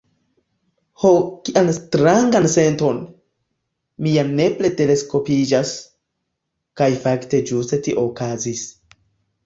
"Ho, 1.01 1.11
kian 1.49 1.69
strangan 1.77 2.47
senton! 2.55 3.03
mi 4.07 4.15
ja 4.17 4.25
nepre 4.41 4.73
teleskopiĝas!" 4.83 5.77
Kaj 6.83 6.93
fakte 7.09 7.47
ĝuste 7.53 7.85
tio 7.89 8.09
okazis. 8.11 8.69